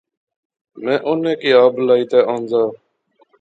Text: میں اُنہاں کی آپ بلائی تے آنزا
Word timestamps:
میں 0.83 0.97
اُنہاں 1.07 1.35
کی 1.41 1.49
آپ 1.61 1.71
بلائی 1.75 2.05
تے 2.11 2.19
آنزا 2.33 2.61